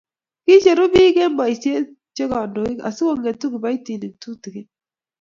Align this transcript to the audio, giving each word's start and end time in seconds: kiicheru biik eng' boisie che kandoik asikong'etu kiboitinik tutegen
kiicheru 0.45 0.85
biik 0.93 1.15
eng' 1.25 1.37
boisie 1.39 1.77
che 2.15 2.23
kandoik 2.31 2.77
asikong'etu 2.87 3.45
kiboitinik 3.53 4.13
tutegen 4.21 4.67